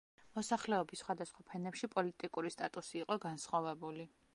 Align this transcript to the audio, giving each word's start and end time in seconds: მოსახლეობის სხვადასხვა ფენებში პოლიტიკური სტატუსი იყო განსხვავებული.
მოსახლეობის 0.37 1.03
სხვადასხვა 1.05 1.45
ფენებში 1.51 1.91
პოლიტიკური 1.97 2.53
სტატუსი 2.59 3.03
იყო 3.05 3.23
განსხვავებული. 3.29 4.15